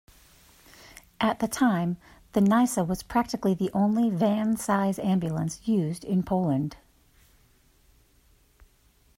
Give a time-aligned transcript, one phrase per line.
[1.19, 1.97] At the time,
[2.33, 6.75] the Nysa was practically the only van-size ambulance used in Poland.